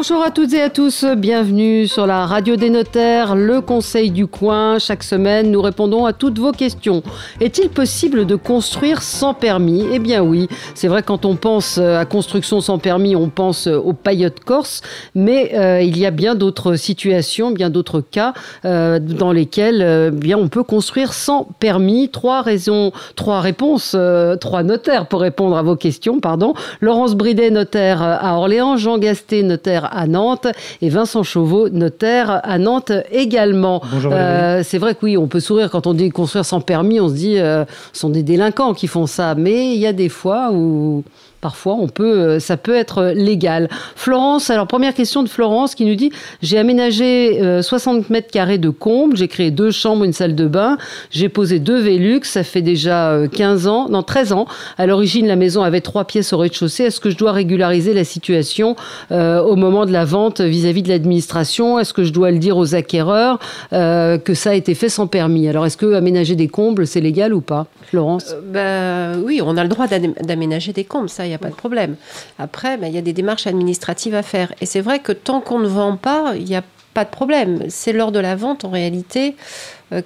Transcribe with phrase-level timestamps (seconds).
[0.00, 4.26] Bonjour à toutes et à tous, bienvenue sur la radio des notaires, le conseil du
[4.26, 4.78] coin.
[4.78, 7.02] Chaque semaine, nous répondons à toutes vos questions.
[7.38, 9.84] Est-il possible de construire sans permis?
[9.92, 13.92] Eh bien oui, c'est vrai quand on pense à construction sans permis, on pense aux
[13.92, 14.80] paillotes corse,
[15.14, 18.32] mais euh, il y a bien d'autres situations, bien d'autres cas
[18.64, 22.08] euh, dans lesquels euh, bien on peut construire sans permis.
[22.08, 26.54] Trois raisons, trois réponses, euh, trois notaires pour répondre à vos questions, pardon.
[26.80, 30.46] Laurence Bridet, notaire à Orléans, Jean Gasté, notaire à Nantes
[30.82, 33.82] et Vincent Chauveau, notaire à Nantes également.
[33.92, 37.00] Bonjour Euh, c'est vrai que oui, on peut sourire quand on dit construire sans permis,
[37.00, 39.92] on se dit euh, ce sont des délinquants qui font ça, mais il y a
[39.92, 41.04] des fois où
[41.40, 43.70] Parfois, on peut, euh, ça peut être légal.
[43.96, 46.12] Florence, alors première question de Florence qui nous dit
[46.42, 50.46] j'ai aménagé euh, 60 mètres carrés de comble, j'ai créé deux chambres, une salle de
[50.46, 50.76] bain,
[51.10, 54.46] j'ai posé deux Velux, ça fait déjà euh, 15 ans, non 13 ans.
[54.76, 56.84] À l'origine, la maison avait trois pièces au rez-de-chaussée.
[56.84, 58.76] Est-ce que je dois régulariser la situation
[59.10, 62.56] euh, au moment de la vente vis-à-vis de l'administration Est-ce que je dois le dire
[62.56, 63.38] aux acquéreurs
[63.72, 65.48] euh, que ça a été fait sans permis?
[65.48, 68.34] Alors, est-ce que aménager des combles, c'est légal ou pas, Florence?
[68.34, 71.38] Euh, bah, oui, on a le droit d'am- d'aménager des combles, ça, il n'y a
[71.38, 71.96] pas de problème.
[72.38, 74.52] Après, il y a des démarches administratives à faire.
[74.60, 76.62] Et c'est vrai que tant qu'on ne vend pas, il n'y a
[76.94, 77.64] pas de problème.
[77.68, 79.36] C'est lors de la vente, en réalité,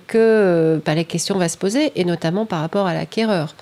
[0.06, 3.54] que euh, bah, la question va se poser, et notamment par rapport à l'acquéreur.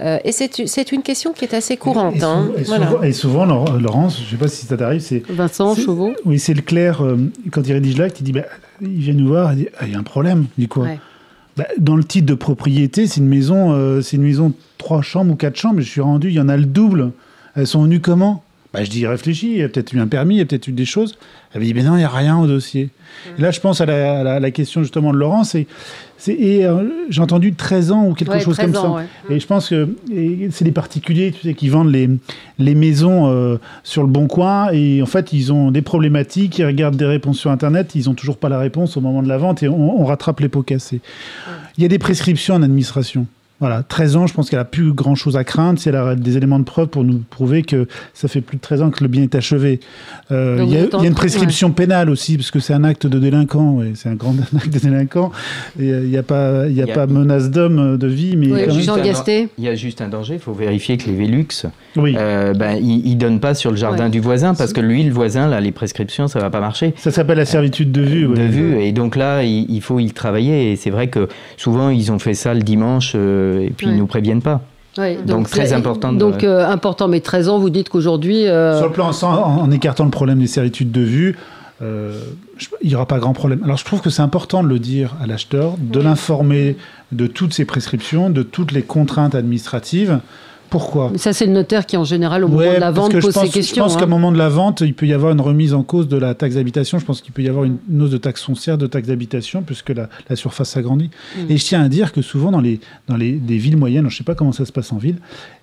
[0.00, 2.16] Euh, et c'est une question qui est assez courante.
[2.16, 2.44] Et, hein.
[2.46, 2.86] souvent, et Voilà.
[2.88, 5.22] souvent- et souvent, Laure- Laurence, je ne sais pas si ça t'arrive, c'est.
[5.30, 7.16] Vincent Chauveau Oui, c'est le clerc, euh,
[7.50, 8.42] quand il rédige l'acte, il dit bah,
[8.80, 10.46] il vient nous voir, il dit Ah, il y a un problème.
[10.58, 10.98] Il dit quoi Ouais.
[11.56, 15.32] Bah, Dans le titre de propriété, c'est une maison, euh, c'est une maison trois chambres
[15.32, 15.80] ou quatre chambres.
[15.80, 17.12] Je suis rendu, il y en a le double.
[17.56, 18.42] Elles sont venues comment?
[18.72, 20.68] Bah, Je dis réfléchis, il y a peut-être eu un permis, il y a peut-être
[20.68, 21.16] eu des choses.
[21.54, 22.88] Elle me dit mais non, il n'y a rien au dossier.
[23.38, 25.44] Et là, je pense à la, à la- à la question justement de Laurent.
[25.44, 25.66] C'est,
[26.28, 29.04] et euh, j'ai entendu 13 ans ou quelque Ouais, chose 13 comme ans, ça.
[29.28, 29.36] ouais.
[29.36, 29.88] Et je pense que
[30.50, 32.08] c'est les particuliers tu sais, qui vendent les,
[32.58, 36.64] les maisons euh, sur le bon coin et en fait ils ont des problématiques, ils
[36.64, 39.36] regardent des réponses sur Internet, ils n'ont toujours pas la réponse au moment de la
[39.36, 41.00] vente et on, on rattrape les pots cassés.
[41.76, 43.26] Il y a des prescriptions en administration.
[43.62, 45.78] Voilà, 13 ans, je pense qu'elle a plus grand chose à craindre.
[45.78, 48.60] Si elle a des éléments de preuve pour nous prouver que ça fait plus de
[48.60, 49.78] 13 ans que le bien est achevé.
[50.32, 53.20] Euh, il, y a, y une prescription pénale aussi, parce que c'est un acte de
[53.20, 53.74] délinquant.
[53.74, 55.30] ouais, c'est un grand acte de délinquant.
[55.80, 57.96] Euh, Il n'y a pas, il y a Il y a- pas menace d'homme euh,
[57.96, 61.06] de vie, mais Jean Gasté Il y a juste un danger, il faut vérifier que
[61.08, 61.46] les Velux,
[61.96, 62.16] Oui.
[62.18, 64.10] euh, ben, ils ne donnent pas sur le jardin Ouais.
[64.10, 66.94] du voisin, parce que lui, le voisin, là, les prescriptions, ça va pas marcher.
[66.96, 68.26] Ça s'appelle la servitude de vue.
[68.26, 68.36] ouais.
[68.36, 71.90] De vue, et donc là, il, il faut y travailler, et c'est vrai que souvent,
[71.90, 73.92] ils ont fait ça le dimanche, euh, et puis Ouais.
[73.92, 74.60] ils nous préviennent pas.
[74.98, 78.46] Ouais, Donc, très important de- Donc euh, important, mais 13 ans, vous dites qu'aujourd'hui.
[78.46, 81.36] euh, Sur le plan, sans- en, en écartant le problème des servitudes de vue,
[81.80, 82.20] euh,
[82.58, 83.60] je- il n'y aura pas grand problème.
[83.64, 86.76] Alors je trouve que c'est important de le dire à l'acheteur, de l'informer
[87.10, 90.18] de toutes ses prescriptions, de toutes les contraintes administratives.
[90.72, 93.18] Pourquoi Ça, c'est le notaire qui, en général, au moment Ouais, de la vente, que
[93.18, 93.74] pose pense, ces questions.
[93.74, 93.98] Je pense hein.
[93.98, 96.16] qu'à un moment de la vente, il peut y avoir une remise en cause de
[96.16, 96.98] la taxe d'habitation.
[96.98, 99.60] Je pense qu'il peut y avoir une, une hausse de taxe foncière, de taxe d'habitation,
[99.60, 101.10] puisque la, la surface s'agrandit.
[101.36, 101.50] Mm.
[101.50, 104.14] Et je tiens à dire que souvent, dans les, dans les des villes moyennes, je
[104.14, 105.18] ne sais pas comment ça se passe en ville,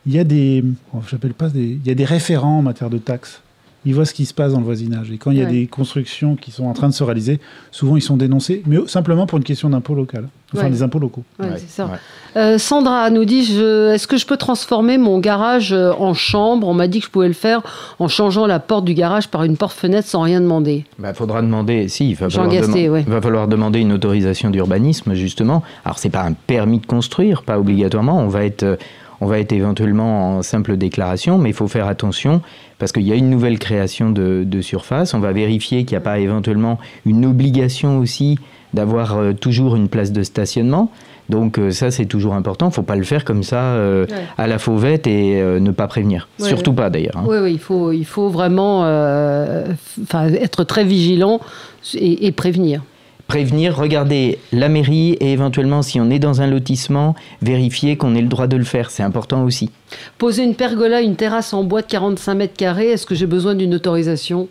[0.06, 2.92] il y a des, oh, j'appelle pas des, il y a des référents en matière
[2.92, 3.42] de taxes.
[3.90, 5.10] Ils voient ce qui se passe dans le voisinage.
[5.12, 5.52] Et quand il y a Ouais.
[5.52, 7.40] des constructions qui sont en train de se réaliser,
[7.72, 10.70] souvent ils sont dénoncés, mais simplement pour une question d'impôt local, enfin Ouais.
[10.70, 11.24] des impôts locaux.
[11.40, 11.86] Ouais, Ouais, c'est ça.
[11.88, 11.92] ouais.
[12.38, 16.68] Euh, Sandra nous dit je- est-ce que je peux transformer mon garage euh, en chambre?
[16.68, 17.64] On m'a dit que je pouvais le faire
[17.98, 20.86] en changeant la porte du garage par une porte-fenêtre sans rien demander.
[21.00, 23.04] Il Bah, faudra demander, si, il va Jean falloir, Gasté, deman- ouais.
[23.08, 25.64] il va falloir demander une autorisation d'urbanisme, justement.
[25.84, 28.20] Alors, c'est pas un permis de construire, pas obligatoirement.
[28.20, 28.76] On va être, euh,
[29.22, 32.42] on va être éventuellement en simple déclaration, mais il faut faire attention
[32.78, 35.14] parce qu'il y a une nouvelle création de, de surface.
[35.14, 38.38] On va vérifier qu'il n'y a pas éventuellement une obligation aussi
[38.74, 40.92] d'avoir euh, toujours une place de stationnement.
[41.28, 42.68] Donc euh, ça, c'est toujours important.
[42.68, 44.16] Il ne faut pas le faire comme ça euh, Ouais.
[44.38, 46.28] à la fauvette et euh, ne pas prévenir.
[46.40, 46.78] Ouais, Surtout ouais.
[46.78, 47.18] pas d'ailleurs.
[47.18, 47.24] hein.
[47.28, 48.86] Oui, oui, il faut, il faut vraiment
[50.34, 51.40] être très vigilant
[51.96, 52.82] et, et prévenir.
[53.30, 58.22] Prévenir, regarder la mairie et éventuellement, si on est dans un lotissement, vérifier qu'on ait
[58.22, 58.90] le droit de le faire.
[58.90, 59.70] C'est important aussi.
[60.18, 63.54] Poser une pergola, une terrasse en bois de 45 mètres carrés, est-ce que j'ai besoin
[63.54, 64.50] d'une autorisation?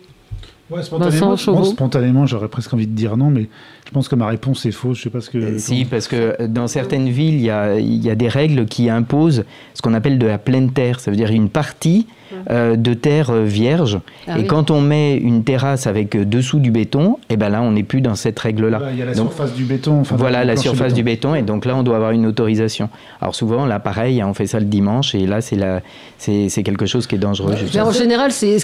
[0.71, 1.59] Ouais, Vincent Chauveau.
[1.59, 3.49] moi, spontanément, j'aurais presque envie de dire non, mais
[3.89, 4.99] je pense que ma réponse est fausse?
[4.99, 5.39] Je sais pas ce que.
[5.39, 8.67] Euh, Si, parce que dans certaines villes, il y a, il y a des règles
[8.67, 10.99] qui imposent ce qu'on appelle de la pleine terre.
[10.99, 12.05] Ça veut dire une partie
[12.51, 13.99] euh, de terre euh, vierge.
[14.27, 14.47] Ah et oui.
[14.47, 17.81] quand on met une terrasse avec euh, dessous du béton, et ben là, on n'est
[17.81, 18.77] plus dans cette règle-là.
[18.77, 20.01] Bah, Il y a la Donc, surface du béton.
[20.01, 22.89] enfin, voilà la surface du béton et donc là on doit avoir une autorisation.
[23.21, 25.81] Alors souvent là pareil on fait ça le dimanche et là c'est la
[26.19, 27.55] c'est c'est quelque chose qui est dangereux.
[27.73, 28.59] Mais en général, c'est-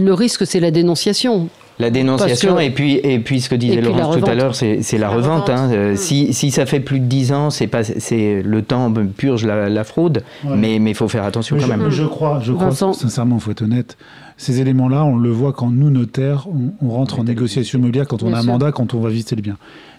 [0.00, 1.48] le risque, c'est la dénonciation.
[1.80, 4.34] La dénonciation que- et puis et puis ce que disait puis la Laurence tout à
[4.34, 5.48] l'heure, c'est c'est la La revente.
[5.48, 5.50] revente.
[5.50, 5.70] hein.
[5.72, 5.96] Euh, Mm.
[5.96, 9.68] Si, si ça fait plus de 10 ans, c'est pas c'est le temps purge la,
[9.68, 10.56] la fraude, Ouais.
[10.56, 11.90] mais mais il faut faire attention Mais quand je, même.
[11.90, 12.92] je crois, je crois, Vincent.
[12.92, 13.96] sincèrement, il faut être honnête.
[14.36, 18.22] Ces éléments-là, on le voit quand nous, notaires, on, on rentre en négociation immobilière, quand
[18.22, 18.52] on Bien a un sûr.
[18.52, 19.56] mandat, quand on va visiter le bien.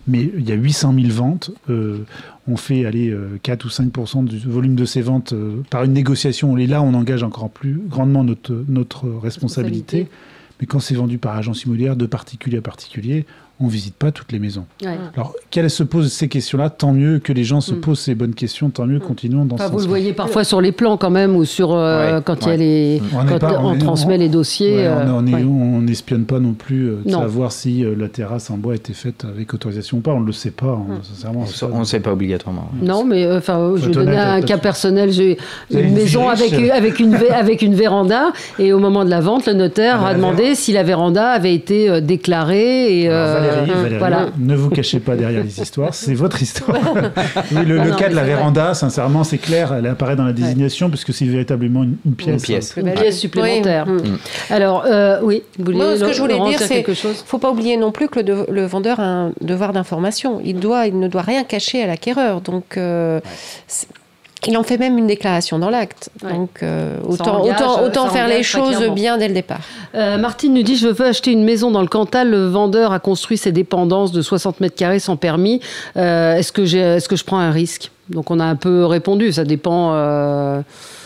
[0.08, 1.52] Mais il y a 800 000 ventes.
[1.70, 2.00] euh,
[2.48, 3.14] on fait aller
[3.44, 6.58] 4 ou 5% du volume de ces ventes euh, par une négociation.
[6.58, 9.98] Et là, on engage encore plus grandement notre, notre responsabilité.
[9.98, 10.08] Responsabilité.
[10.60, 13.26] Mais quand c'est vendu par agence immobilière, de particulier à particulier,
[13.62, 14.66] on visite pas toutes les maisons.
[14.84, 14.98] Ouais.
[15.16, 17.80] Alors, qu'elles se posent ces questions-là, tant mieux que les gens se Mm.
[17.82, 20.60] posent ces bonnes questions, tant mieux, continuons dans Enfin, ce vous le voyez parfois sur
[20.60, 22.58] les plans quand même, ou sur euh, Ouais, quand y a ouais.
[22.58, 24.76] les, On n'est quand pas- on, on est- transmet on- les dossiers.
[24.76, 27.20] Ouais, euh, on n'espionne pas non plus euh, de Non.
[27.22, 30.12] savoir si euh, la terrasse en bois a été faite avec autorisation ou pas.
[30.12, 31.46] On ne le sait pas, hein, sincèrement.
[31.74, 32.70] On ne sait pas obligatoirement.
[32.82, 34.48] Non, mais euh, enfin, je vais donner un peut-être.
[34.48, 35.12] cas personnel.
[35.14, 35.38] J'ai
[35.72, 39.54] une maison avec, avec, une, avec une véranda, et au moment de la vente, le
[39.54, 43.02] notaire Ah, a la demandé si la véranda avait été déclarée.
[43.02, 44.28] Et, Alors, euh, Valérie, hum, Valérie, voilà.
[44.38, 46.78] ne vous cachez pas derrière les histoires, c'est votre histoire.
[47.52, 48.36] oui, le, le Non, cas de la vrai.
[48.36, 52.36] véranda, sincèrement, c'est clair, elle apparaît dans la désignation puisque c'est véritablement une, une pièce.
[52.36, 52.74] Une pièce.
[52.78, 53.86] Une pièce supplémentaire.
[53.88, 54.10] Oui.
[54.10, 54.18] Mm.
[54.50, 57.28] Alors, euh, oui, vous vouliez, Moi, ce que je voulais dire, c'est- quelque chose Il
[57.28, 60.42] faut pas oublier non plus que le, de- le vendeur a un devoir d'information.
[60.44, 62.42] Il, doit, il ne doit rien cacher à l'acquéreur.
[62.42, 63.20] Donc, euh,
[64.48, 66.10] il en fait même une déclaration dans l'acte.
[66.24, 66.32] Ouais.
[66.34, 69.60] Donc, euh, autant, engage, autant, autant ça faire les choses bien dès le départ.
[69.96, 72.30] Euh, Martine nous dit Je veux acheter une maison dans le Cantal.
[72.30, 75.60] Le vendeur a construit ses dépendances de 60 mètres carrés sans permis.
[75.98, 77.92] Euh, Est-ce que, j'ai- est-ce que je prends un risque?
[78.10, 79.32] Donc, on a un peu répondu.
[79.32, 79.92] Ça dépend.
[79.94, 80.62] euh,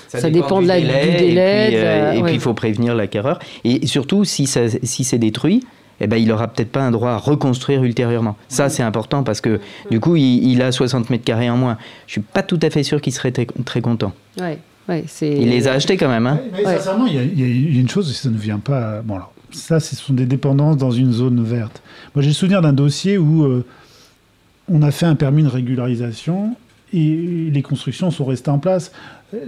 [0.10, 2.34] Ça dépend de la- du délai, Et puis, euh, ouais.
[2.34, 3.38] il faut prévenir l'acquéreur.
[3.64, 5.64] Et surtout, si, ça, si c'est détruit,
[6.02, 8.36] eh ben, il n'aura peut-être pas un droit à reconstruire ultérieurement.
[8.48, 9.60] Ça, c'est important parce que
[9.92, 11.78] du coup, il, il a 60 mètres carrés en moins.
[12.08, 14.14] Je suis pas tout à fait sûr qu'il serait très, très content.
[14.40, 16.28] ouais, ouais, c'est- Il les a achetés quand même.
[16.28, 16.40] Hein.
[16.54, 19.02] Mais sincèrement, y, y il y a une chose, ça ne vient pas.
[19.02, 21.82] Bon, alors, ça, ce sont des dépendances dans une zone verte.
[22.16, 23.66] Moi, j'ai le souvenir d'un dossier où euh,
[24.72, 26.56] on a fait un permis de régularisation
[26.94, 28.92] et les constructions sont restées en place.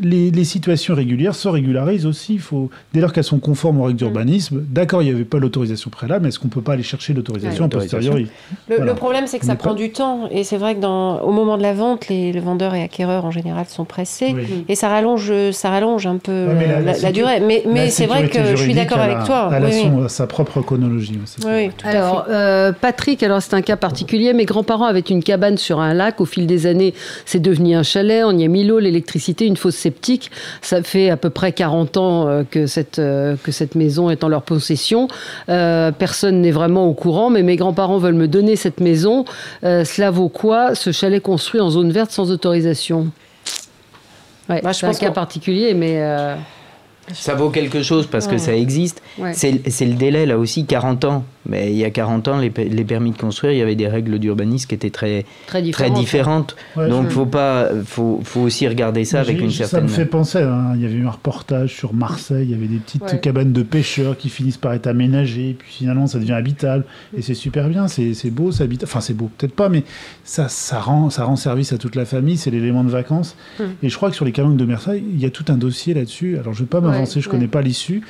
[0.02, 2.36] Les, les situations régulières se régularisent aussi.
[2.36, 5.40] Il faut, dès lors qu'elles sont conformes aux règles d'urbanisme, d'accord, il n'y avait pas
[5.40, 8.28] l'autorisation préalable, mais est-ce qu'on ne peut pas aller chercher l'autorisation Ouais, a posteriori
[8.70, 8.92] Le, Voilà.
[8.92, 10.30] le problème, c'est que On ça prend du temps.
[10.30, 13.26] Et c'est vrai que dans, au moment de la vente, les, les vendeurs et acquéreurs,
[13.26, 14.34] en général, sont pressés.
[14.36, 14.66] Oui.
[14.70, 17.40] Et ça rallonge, ça rallonge un peu Ouais, la, la- la la sécu- durée.
[17.40, 19.50] Mais, c'est vrai que je suis d'accord avec a- toi.
[19.56, 19.84] Elle a oui.
[20.10, 21.18] sa propre chronologie.
[21.46, 22.32] Oui, tout à Alors, fait.
[22.32, 24.34] euh, Patrick, alors c'est un cas particulier.
[24.34, 26.22] Mes grands-parents avaient une cabane sur un lac.
[26.22, 26.94] Au fil des années,
[27.26, 28.24] c'est devenu un chalet.
[28.26, 30.32] On y a mis l'eau, l'électricité, une fosse septique.
[30.62, 34.24] Ça fait à peu près 40 ans euh, que cette, euh, que cette maison est
[34.24, 35.08] en leur possession.
[35.50, 39.26] Euh, personne n'est vraiment au courant, mais mes grands-parents veulent me donner cette maison.
[39.64, 43.08] Euh, cela vaut quoi, ce chalet construit en zone verte sans autorisation
[44.50, 45.96] Ouais, Bah, je c'est un cas qu'on- particulier, mais...
[46.02, 46.36] euh,
[47.14, 49.02] Ça vaut quelque chose parce que ça existe.
[49.18, 49.34] ouais.
[49.34, 51.24] C'est c'est le délai là aussi, 40 ans.
[51.48, 53.76] Mais il y a 40 ans, les, pe- les permis de construire, il y avait
[53.76, 56.00] des règles d'urbanisme qui étaient très, Très très différent.
[56.00, 56.56] différentes.
[56.78, 59.84] Ouais, Donc je- faut pas, faut, faut aussi regarder ça avec une Ça certaine.
[59.84, 62.68] me fait penser, hein, il y avait eu un reportage sur Marseille, il y avait
[62.68, 63.20] des petites Ouais.
[63.20, 66.86] cabanes de pêcheurs qui finissent par être aménagées, puis finalement ça devient habitable,
[67.18, 69.84] et c'est super bien, c'est beau, c'est habitable, enfin c'est beau, peut-être pas, mais
[70.24, 73.36] ça, ça, rend, ça rend service à toute la famille, c'est l'élément de vacances.
[73.60, 73.64] Hmm.
[73.82, 75.94] Et je crois que sur les calanques de Marseille, il y a tout un dossier
[75.96, 77.48] là-dessus, alors je ne vais pas m'avancer, Ouais, je connais ouais.
[77.50, 78.02] pas l'issue,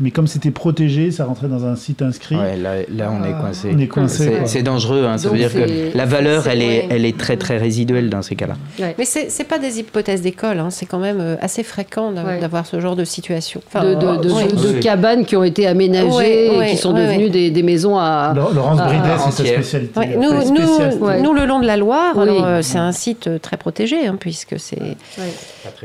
[0.00, 2.36] mais comme c'était protégé, ça rentrait dans un site inscrit.
[2.36, 3.70] Ouais, là, là, on est Ah, coincé.
[3.74, 5.04] on est coincé, C'est- dangereux.
[5.06, 5.18] hein.
[5.18, 6.86] Ça Donc veut dire que la valeur, elle est, ouais.
[6.90, 8.54] elle est très très résiduelle dans ces cas-là.
[8.78, 8.94] Ouais.
[8.98, 10.68] Mais c'est c'est pas des hypothèses d'école, hein.
[10.70, 13.60] c'est quand même euh, assez fréquent d'avoir ce genre de situation.
[13.66, 14.48] Enfin, de, de- de- oui.
[14.48, 14.80] de Oui.
[14.80, 17.30] cabanes qui ont été aménagées Ouais, et qui sont ouais, devenues ouais.
[17.30, 18.32] Des, des maisons à.
[18.34, 20.00] Laure- Laurence Ah, Bridet, c'est sa spécialité.
[20.16, 22.28] Nous, nous, nous, le long de la Loire, Oui.
[22.30, 24.78] euh, c'est un site euh, très protégé, hein, puisque c'est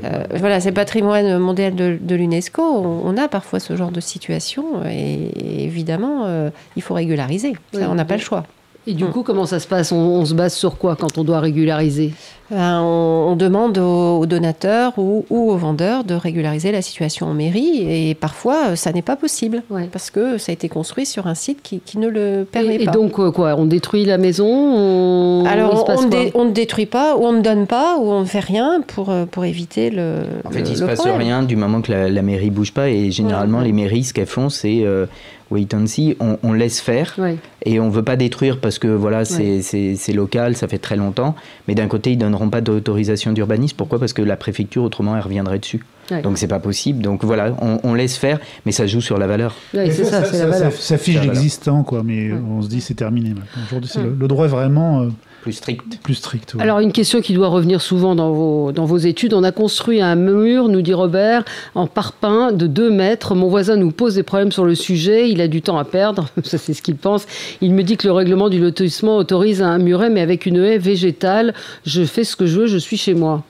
[0.03, 2.62] euh, voilà, c'est patrimoine mondial de, de l'UNESCO.
[2.62, 7.53] On, on a parfois ce genre de situation, et, évidemment, euh, il faut régulariser.
[7.74, 8.46] Ça, on n'a pas le choix.
[8.88, 9.11] Et du Hmm.
[9.11, 12.13] coup, comment ça se passe on, on se base sur quoi quand on doit régulariser
[12.50, 17.27] Ben, on, on demande aux, aux donateurs ou, ou aux vendeurs de régulariser la situation
[17.27, 19.88] en mairie, et parfois, euh, ça n'est pas possible, Ouais.
[19.91, 22.81] parce que ça a été construit sur un site qui, qui ne le permet et,
[22.81, 22.91] et pas.
[22.91, 25.43] donc, quoi On détruit la maison on...
[25.45, 27.97] se Alors, on, ne quoi dé- on ne détruit pas, ou on ne donne pas,
[28.00, 30.23] ou on ne fait rien pour, euh, pour éviter le.
[30.43, 31.19] En fait, le- il se le passe problème.
[31.21, 32.89] rien du moment que la, la mairie bouge pas.
[32.89, 33.65] Et généralement, Ouais.
[33.65, 35.05] les mairies, ce qu'elles font, c'est euh,
[35.51, 36.15] wait and see.
[36.20, 37.36] On, on laisse faire Ouais.
[37.65, 40.13] et on veut pas détruire parce que voilà, c'est Ouais.
[40.13, 41.36] local, ça fait très longtemps.
[41.67, 43.75] Mais d'un côté, ils donneront pas d'autorisation d'urbanisme.
[43.77, 44.00] Pourquoi?
[44.00, 45.81] Parce que la préfecture, autrement, elle reviendrait dessus.
[46.12, 46.22] Ouais.
[46.22, 47.01] Donc c'est pas possible.
[47.01, 49.56] Donc voilà, on, on laisse faire, mais ça joue sur la valeur.
[49.74, 50.72] Ouais, c'est ça, c'est la valeur.
[50.74, 52.03] Ça, fiche l'existant, quoi.
[52.03, 52.38] Mais Ouais.
[52.50, 53.62] on se dit c'est terminé maintenant.
[53.68, 54.06] Aujourd'hui, c'est Ouais.
[54.06, 55.08] le, le droit est vraiment euh,
[55.41, 56.00] Plus strict.
[56.03, 56.53] plus strict.
[56.53, 56.62] ouais.
[56.62, 59.34] Alors une question qui doit revenir souvent dans vos, dans vos études.
[59.34, 61.44] On a construit un mur, nous dit Robert,
[61.75, 63.34] en parpaing de 2 mètres.
[63.34, 65.30] Mon voisin nous pose des problèmes sur le sujet.
[65.32, 66.27] Il a du temps à perdre.
[66.44, 67.25] Ça c'est ce qu'il pense.
[67.62, 70.77] Il me dit que le règlement du lotissement autorise un muret mais avec une haie
[70.77, 71.53] végétale.
[71.86, 73.44] Je fais ce que je veux, je suis chez moi.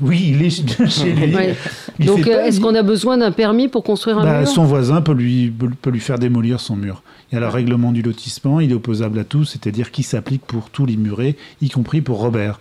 [0.00, 0.50] Oui, il est
[0.88, 1.34] chez lui.
[1.34, 1.56] Ouais.
[1.98, 4.48] Il Donc est-ce qu'on a besoin d'un permis pour construire un Bah, mur?
[4.48, 5.52] son voisin peut lui,
[5.82, 7.02] peut lui faire démolir son mur.
[7.30, 10.42] Il y a le règlement du lotissement, il est opposable à tous, c'est-à-dire qu'il s'applique
[10.46, 12.60] pour tous les murets, y compris pour Robert.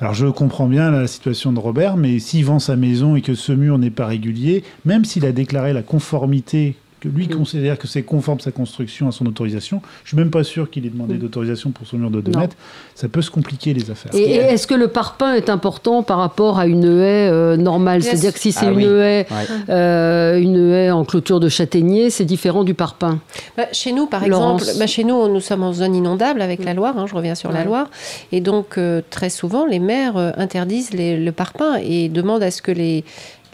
[0.00, 3.34] Alors je comprends bien la situation de Robert, mais s'il vend sa maison et que
[3.34, 6.76] ce mur n'est pas régulier, même s'il a déclaré la conformité,
[7.10, 7.36] que lui Mm.
[7.36, 10.86] considère que c'est conforme sa construction à son autorisation, je suis même pas sûr qu'il
[10.86, 11.18] ait demandé Mm.
[11.18, 12.40] d'autorisation pour son mur de 2 Non.
[12.40, 12.56] mètres,
[12.94, 14.14] ça peut se compliquer les affaires.
[14.14, 18.02] Et, et est-ce que le parpaing est important par rapport à une haie euh, normale?
[18.02, 18.84] C'est-à-dire que si c'est Ah une, oui.
[18.84, 19.46] haie, Ouais.
[19.68, 23.18] euh, une haie en clôture de châtaignier, c'est différent du parpaing.
[23.56, 24.62] Bah, chez nous, par Laurence.
[24.62, 27.34] exemple, bah, chez nous, nous sommes en zone inondable avec la Loire, hein, je reviens
[27.34, 27.64] sur la.
[27.64, 27.90] Loire,
[28.32, 32.50] et donc euh, très souvent, les maires euh, interdisent les- le parpaing et demandent à
[32.50, 33.04] ce que les,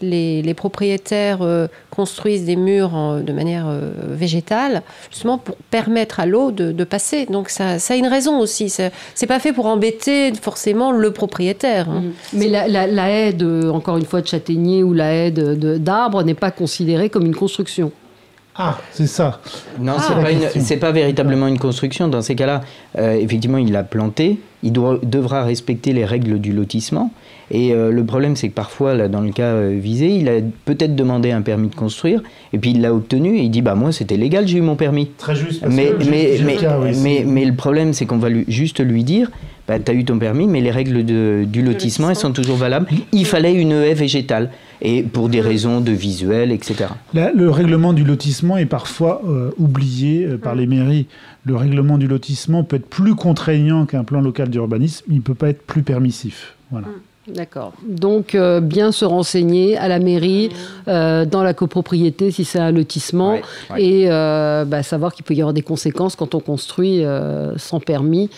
[0.03, 6.51] les, propriétaires euh, construisent des murs de manière euh, végétale, justement pour permettre à l'eau
[6.51, 7.25] de, passer.
[7.25, 8.69] Donc ça, a une raison aussi.
[8.69, 11.89] C'est pas fait pour embêter forcément le propriétaire.
[11.89, 12.03] hein.
[12.33, 16.51] Mais la, haie, de, encore une fois, de châtaignier ou la haie d'arbre n'est pas
[16.51, 17.91] considérée comme une construction.
[18.55, 19.39] Ah, c'est ça.
[19.79, 20.01] Non, Ah.
[20.59, 22.07] c'est pas, véritablement une construction.
[22.07, 22.61] Dans ces cas-là,
[22.97, 24.39] euh, effectivement, il l'a planté.
[24.61, 27.11] Il doit, devra respecter les règles du lotissement.
[27.51, 30.33] Et euh, le problème, c'est que parfois, là, dans le cas euh, visé, il a
[30.65, 32.21] peut-être demandé un permis de construire,
[32.53, 34.75] et puis il l'a obtenu, et il dit bah moi c'était légal, j'ai eu mon
[34.75, 35.09] permis.
[35.17, 35.61] Très juste.
[35.61, 38.45] parce Mais, que mais, mais, cas, oui, mais, mais le problème, c'est qu'on va lui,
[38.47, 39.29] juste lui dire
[39.67, 42.57] bah, tu as eu ton permis, mais les règles de- du lotissement, elles sont toujours
[42.57, 42.87] valables.
[43.11, 44.49] Il fallait une haie végétale,
[44.81, 46.85] et pour des raisons de visuel, etc.
[47.13, 51.07] Le règlement du lotissement est parfois euh, oublié euh, par les mairies.
[51.45, 55.33] Le règlement du lotissement peut être plus contraignant qu'un plan local d'urbanisme, il ne peut
[55.35, 56.55] pas être plus permissif.
[56.71, 56.87] Voilà.
[57.27, 57.71] D'accord.
[57.87, 60.49] Donc, euh, bien se renseigner à la mairie,
[60.89, 63.83] euh, dans la copropriété, si c'est un lotissement, Ouais, ouais.
[63.83, 67.79] et euh, bah, savoir qu'il peut y avoir des conséquences quand on construit euh, sans
[67.79, 68.29] permis,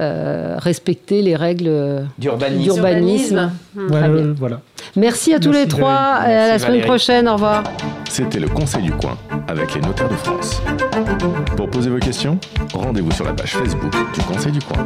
[0.00, 3.52] euh, respecter les règles D'urbanisme.
[3.76, 4.60] Voilà, euh, voilà.
[4.96, 6.86] Merci à tous Merci, les trois, et à la Merci, semaine Valérie.
[6.88, 7.62] prochaine, au revoir.
[8.10, 10.60] C'était le Conseil du coin avec les notaires de France.
[11.56, 12.38] Pour poser vos questions,
[12.72, 14.84] rendez-vous sur la page Facebook du Conseil du coin.